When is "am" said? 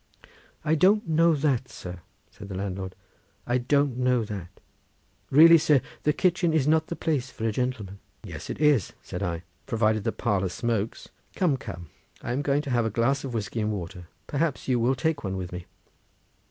12.31-12.41